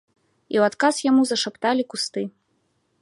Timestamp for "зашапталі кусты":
1.33-2.21